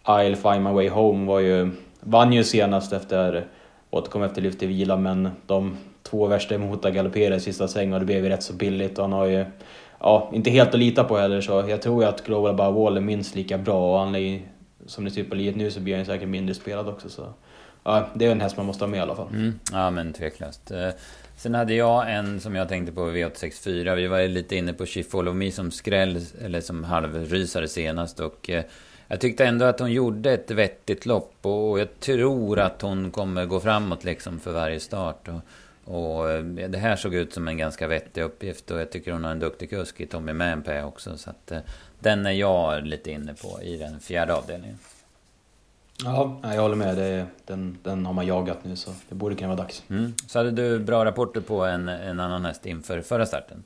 [0.04, 3.46] I'll find my way home, var ju, vann ju senast efter,
[3.90, 5.76] återkom efter lyft i vila men de
[6.10, 8.98] två värsta emot att galoppera i sista sväng och det blev ju rätt så billigt
[8.98, 9.44] och han har ju
[10.00, 12.96] ja, inte helt att lita på heller så jag tror ju att Global Above Wall
[12.96, 14.40] är minst lika bra och han är ju,
[14.86, 17.26] som det ser ut på livet nu så blir han säkert mindre spelad också så
[17.84, 19.28] ja, det är en häst man måste ha med i alla fall.
[19.28, 19.60] Mm.
[19.72, 20.70] Ja men tveklöst.
[20.70, 20.88] Eh,
[21.36, 23.94] sen hade jag en som jag tänkte på V864.
[23.94, 28.50] Vi var lite inne på She Follow Me som skräll eller som halvrysare senast och
[28.50, 28.64] eh,
[29.08, 33.46] jag tyckte ändå att hon gjorde ett vettigt lopp och jag tror att hon kommer
[33.46, 35.28] gå framåt liksom för varje start.
[35.28, 35.40] Och,
[35.84, 39.24] och eh, det här såg ut som en ganska vettig uppgift och jag tycker hon
[39.24, 41.16] har en duktig kusk i Tommy Manpay också.
[41.16, 41.58] Så att eh,
[41.98, 44.78] den är jag lite inne på i den fjärde avdelningen.
[46.04, 46.96] Ja, jag håller med.
[46.96, 49.82] Det, den, den har man jagat nu så det borde kunna vara dags.
[49.90, 50.14] Mm.
[50.26, 53.64] Så hade du bra rapporter på en, en annan häst inför förra starten?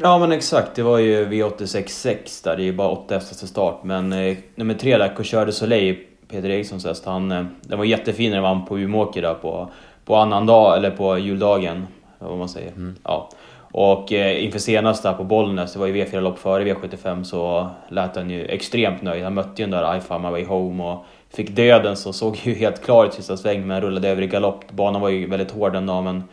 [0.00, 3.48] Ja men exakt, det var ju V866 där, det är ju bara åtta hästar till
[3.48, 3.84] start.
[3.84, 7.84] Men eh, nummer tre där, Coucheur de Soleil, Peter Erikssons häst, han, eh, den var
[7.84, 9.70] jättefin när den vann på Umeåker där på
[10.04, 11.86] på annan dag, eller på juldagen,
[12.18, 12.72] vad man säger.
[12.72, 12.96] Mm.
[13.04, 13.28] Ja.
[13.76, 18.16] Och eh, inför senast där på Bollnäs, det var ju V4-lopp före V75, så lät
[18.16, 19.24] han ju extremt nöjd.
[19.24, 22.36] Han mötte ju den där I found my way home och fick döden så såg
[22.36, 24.72] ju helt klar ut sista sväng men rullade över i galopp.
[24.72, 26.24] Banan var ju väldigt hård den dagen men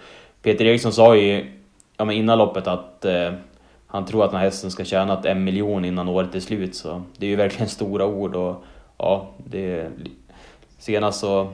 [0.42, 1.46] Peter Eriksson sa ju
[1.98, 3.32] ja, men innan loppet att eh,
[3.88, 7.02] han tror att den här hästen ska tjäna en miljon innan året är slut så
[7.18, 8.64] det är ju verkligen stora ord och
[8.98, 9.88] ja, det...
[10.80, 11.48] Senast så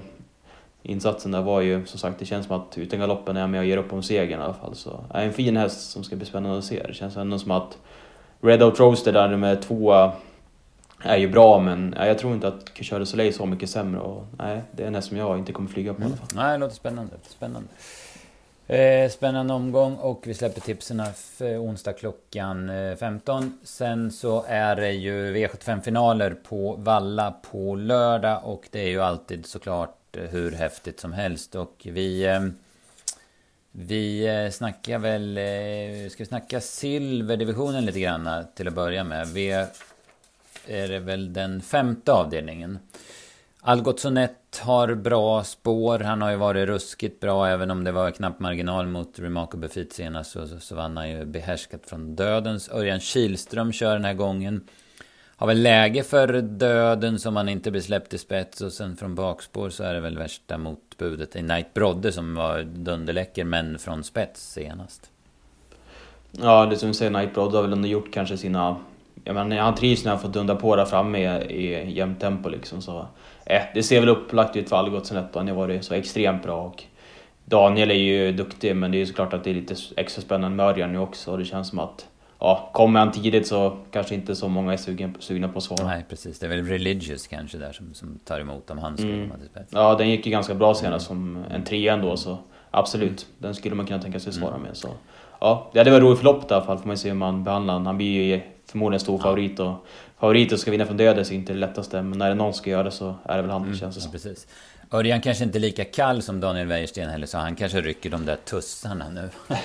[0.82, 3.60] insatsen där var ju som sagt, det känns som att utan galoppen är jag med
[3.60, 4.76] och ger upp om segern i alla fall.
[4.76, 6.84] Så är en fin häst som ska bli spännande att se.
[6.88, 7.78] Det känns ändå som att
[8.42, 10.12] Red Out Roaster där med två
[11.00, 14.26] är ju bra men jag tror inte att Couture Soleil är så mycket sämre och
[14.38, 16.10] nej, det är en häst som jag inte kommer flyga på mm.
[16.10, 16.30] i alla fall.
[16.36, 17.14] Nej, det låter spännande.
[17.28, 17.70] Spännande.
[18.68, 21.04] Eh, spännande omgång och vi släpper tipsen
[21.40, 23.44] onsdag klockan 15.
[23.44, 29.02] Eh, Sen så är det ju V75-finaler på Valla på lördag och det är ju
[29.02, 31.56] alltid såklart hur häftigt som helst.
[31.56, 32.26] Och vi...
[32.26, 32.42] Eh,
[33.72, 35.38] vi eh, snackar väl...
[35.38, 39.28] Eh, ska vi snacka silverdivisionen lite grann till att börja med.
[39.28, 39.52] Vi
[40.68, 42.80] är det väl den femte avdelningen.
[43.62, 46.00] Algotssonet har bra spår.
[46.00, 47.48] Han har ju varit ruskigt bra.
[47.48, 51.10] Även om det var knapp marginal mot Remarco Buffit senast så, så, så vann han
[51.10, 52.70] ju behärskat från dödens.
[52.70, 54.68] Örjan Kihlström kör den här gången
[55.38, 59.16] har väl läge för döden som man inte blir släppt i spets och sen från
[59.16, 64.04] bakspår så är det väl värsta motbudet i Knight Brodde som var dunderläcker men från
[64.04, 65.12] spets senast.
[66.32, 68.76] Ja, det som du säger, Knight Brodde har väl ändå gjort kanske sina...
[69.24, 72.82] Jag menar, han trivs när han får dunda på där framme i jämnt tempo liksom
[72.82, 73.08] så...
[73.46, 76.84] Eh, det ser väl upplagt ut för Algotsson han har varit så extremt bra och...
[77.46, 80.58] Daniel är ju duktig men det är ju såklart att det är lite extra spännande
[80.58, 82.08] med Örjan nu också och det känns som att
[82.40, 85.88] ja, kommer han tidigt så kanske inte så många är sugen, sugna på att svara.
[85.88, 86.40] Nej, precis.
[86.40, 89.30] Det är väl Religious kanske där som, som tar emot om han skulle mm.
[89.30, 89.70] komma till spets.
[89.74, 92.38] Ja, den gick ju ganska bra senast som en trea ändå, så
[92.72, 93.10] absolut.
[93.10, 93.34] Mm.
[93.38, 94.62] Den skulle man kunna tänka sig svara mm.
[94.62, 94.78] med.
[94.78, 94.90] Så.
[95.40, 97.86] Ja, det varit roligt förlopp i alla fall, får man se hur man behandlar honom.
[97.86, 99.24] Han blir ju förmodligen stor ja.
[99.24, 99.86] favorit och
[100.20, 102.84] favoriter ska vinna från dödes är inte det lättaste, men när det någon ska göra
[102.84, 103.76] det så är det väl han, mm.
[103.76, 104.12] känns det som.
[104.12, 104.48] Precis.
[104.92, 108.36] Örjan kanske inte lika kall som Daniel Wäjersten heller, så han kanske rycker de där
[108.36, 109.30] tussarna nu.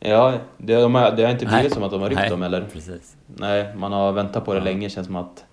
[0.00, 1.70] Ja, det, de har, det har inte blivit Nej.
[1.70, 2.64] som att de har ryckt dem eller?
[2.72, 3.16] Precis.
[3.26, 4.64] Nej, man har väntat på det ja.
[4.64, 5.44] länge känns som att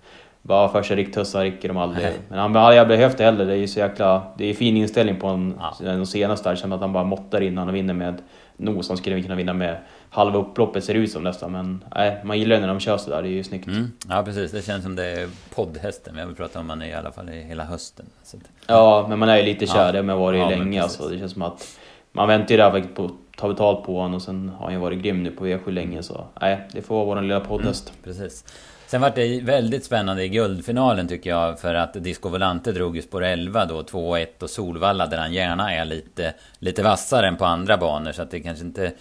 [0.42, 2.04] bara första rikttussar rycker de aldrig.
[2.04, 2.14] Nej.
[2.28, 3.46] Men han har aldrig behövt det heller.
[3.46, 4.22] Det är ju så jäkla...
[4.38, 5.92] Det är fin inställning på en, ja.
[5.92, 6.56] de senaste där.
[6.56, 8.22] Känner att han bara måttar in han vinner med
[8.56, 8.88] nos.
[8.88, 9.76] Han skulle kunna vinna med
[10.10, 11.52] halva upploppet ser det ut som nästan.
[11.52, 13.22] Men nej, man gillar det när de kör sådär.
[13.22, 13.66] Det är ju snyggt.
[13.66, 13.92] Mm.
[14.08, 14.52] Ja precis.
[14.52, 16.14] Det känns som det är poddhästen.
[16.14, 18.06] Vi har pratat om man är i alla fall hela hösten.
[18.22, 18.36] Så.
[18.66, 19.86] Ja, men man är ju lite kär.
[19.86, 19.92] Ja.
[19.92, 21.08] Det har man varit ja, länge alltså.
[21.08, 21.78] Det känns som att
[22.16, 24.80] man väntar ju där faktiskt på ta betalt på honom och sen har han ju
[24.80, 27.88] varit grym nu på V7 länge så nej, det får vara vår lilla poddhäst.
[27.88, 28.44] Mm, precis.
[28.86, 33.02] Sen var det väldigt spännande i guldfinalen tycker jag för att Disco Volante drog ju
[33.02, 37.44] spår 11 då, 2-1 och Solvalla där han gärna är lite, lite vassare än på
[37.44, 38.92] andra banor så att det kanske inte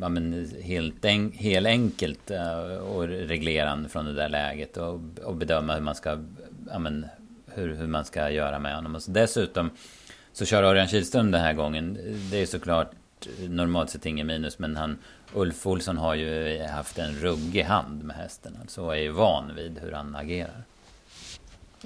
[0.00, 5.00] ja, men helt, en, helt enkelt eh, uh, och reglera från det där läget och,
[5.24, 6.18] och bedöma hur man ska
[6.70, 7.06] ja, men,
[7.46, 8.94] hur, hur man ska göra med honom.
[8.94, 9.70] Och så dessutom
[10.34, 11.98] så kör Örjan Kihlström den här gången.
[12.30, 12.90] Det är såklart
[13.48, 14.58] normalt sett ingen minus.
[14.58, 14.98] Men han,
[15.34, 18.58] Ulf Olsson har ju haft en ruggig hand med hästen.
[18.60, 20.62] Alltså är ju van vid hur han agerar.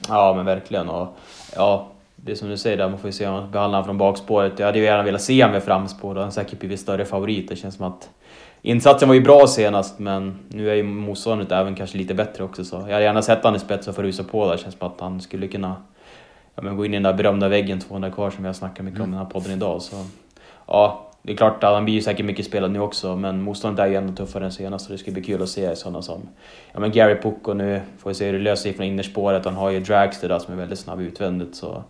[0.09, 0.89] Ja men verkligen.
[0.89, 1.17] Och,
[1.55, 3.85] ja, det är som du säger där, man får ju se om man behandlar honom
[3.85, 4.59] från bakspåret.
[4.59, 7.49] Jag hade ju gärna velat se honom med framspår, då han säkert blivit större favorit.
[7.49, 8.11] Det känns som att
[8.63, 12.65] insatsen var ju bra senast, men nu är ju motståndet även kanske lite bättre också.
[12.65, 14.53] Så jag hade gärna sett honom i spets och få rusa på där.
[14.53, 15.77] Det känns som att han skulle kunna
[16.59, 18.85] ja, men gå in i den där berömda väggen 200 kvar som vi har snackat
[18.85, 19.83] mycket om i den här podden idag.
[19.83, 19.97] Så,
[20.67, 23.85] ja, det är klart att han blir ju säkert mycket spelad nu också, men motståndet
[23.85, 26.29] är ju ändå tuffare än senast och det ska bli kul att se sådana som
[26.73, 29.45] ja, men Gary Pucko nu, får vi se hur det löser sig från innerspåret.
[29.45, 31.57] Han har ju Dragster där som är väldigt snabb utvändigt.
[31.57, 31.83] Så.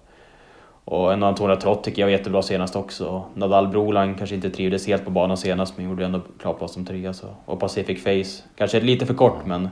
[0.84, 3.24] Och en Antonia Trott tycker jag var jättebra senast också.
[3.34, 6.86] Nadal Brolan kanske inte trivdes helt på banan senast, men gjorde ändå klart plats som
[6.86, 7.12] trea.
[7.14, 7.26] Så.
[7.44, 9.68] Och Pacific Face, kanske lite för kort, men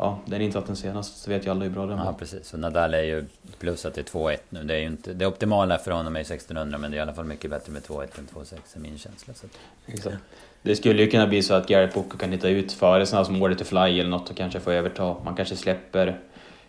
[0.00, 2.04] ja, den insatsen senast så vet ju alla hur bra den var.
[2.04, 2.52] Ja, precis.
[2.52, 3.24] Och Nadal är ju
[3.58, 4.64] plusat till 2-1 nu.
[4.64, 7.12] Det är ju inte det optimala för honom är 1600, men det är i alla
[7.12, 9.34] fall mycket bättre med 2-1 än 2-6 är min känsla.
[9.34, 9.46] Så.
[9.86, 10.16] Exakt.
[10.62, 13.42] Det skulle ju kunna bli så att Garrett Booker kan hitta ut före sådana som
[13.42, 15.16] Order to Fly eller något och kanske få överta.
[15.24, 16.18] Man kanske släpper...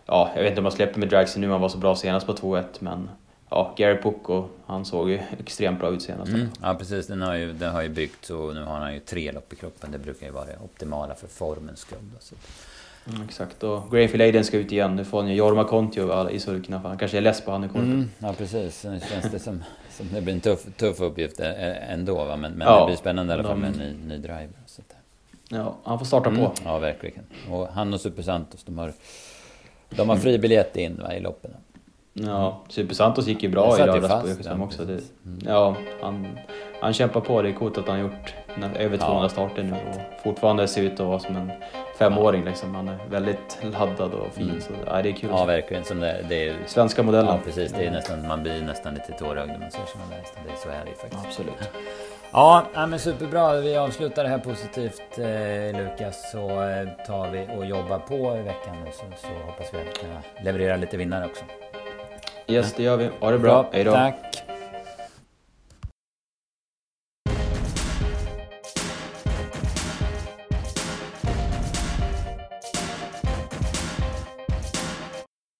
[0.06, 2.26] Ja, jag vet inte om man släpper med Dragsen nu, han var så bra senast
[2.26, 3.10] på 2-1, men...
[3.50, 6.32] Ja, Garrett Booker, han såg ju extremt bra ut senast.
[6.32, 7.06] Mm, ja, precis.
[7.06, 9.56] Den har, ju, den har ju byggts och nu har han ju tre lopp i
[9.56, 9.92] kroppen.
[9.92, 11.98] Det brukar ju vara det optimala för formens skull.
[12.20, 12.34] Så.
[13.10, 14.96] Mm, exakt, och Greenfield Aiden ska ut igen.
[14.96, 17.68] Nu får han ju Jorma Kontio i sulkna, han kanske är less på han i
[17.68, 17.92] korpen.
[17.92, 18.84] Mm, ja, precis.
[18.84, 22.36] Nu känns det som, som det blir en tuff, tuff uppgift ändå, va?
[22.36, 24.50] men, men ja, det blir spännande i alla fall med en ny, ny driver.
[24.66, 24.82] Så
[25.54, 26.52] Ja, han får starta mm, på.
[26.64, 27.24] Ja, verkligen.
[27.50, 28.92] Och han och Super Santos, de har,
[29.90, 31.50] de har fri biljett in va, i loppen.
[32.12, 34.84] Ja, Super Santos gick ju bra i lördags på Yrkeshem också.
[34.84, 35.38] Det, mm.
[35.46, 36.38] Ja, han,
[36.80, 37.42] han kämpar på.
[37.42, 38.34] Det är coolt att han har gjort
[38.78, 39.28] över 200 ja.
[39.28, 41.52] starter nu och fortfarande ser ut att vara som en
[41.98, 42.44] femåring.
[42.44, 42.74] Liksom.
[42.74, 44.48] Han är väldigt laddad och fin.
[44.48, 44.60] Mm.
[44.60, 45.30] Så, ja, det är kul.
[45.32, 45.84] Ja, verkligen.
[45.84, 47.34] Som det, det är, Svenska modellen.
[47.34, 47.72] Ja, precis.
[47.72, 50.22] Det är nästan, man blir nästan lite tårögd när man ser sådana där.
[50.46, 51.26] Det, så är det ju faktiskt.
[51.26, 51.54] Absolut.
[52.34, 53.60] Ja, men superbra.
[53.60, 56.30] Vi avslutar det här positivt eh, Lukas.
[56.32, 59.98] Så eh, tar vi och jobbar på i veckan nu så, så hoppas vi att
[59.98, 61.44] kunna leverera lite vinnare också.
[62.46, 63.10] Yes, det gör vi.
[63.20, 63.62] Ha det bra.
[63.62, 63.70] bra.
[63.72, 63.92] Hej då.
[63.92, 64.41] Tack.